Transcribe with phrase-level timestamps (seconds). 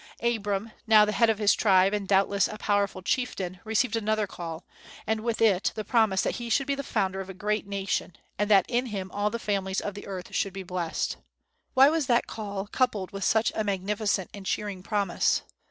[0.23, 4.63] Abram, now the head of his tribe and doubtless a powerful chieftain, received another call,
[5.05, 8.15] and with it the promise that he should be the founder of a great nation,
[8.39, 11.17] and that in him all the families of the earth should be blessed.
[11.75, 15.43] What was that call, coupled with such a magnificent and cheering promise?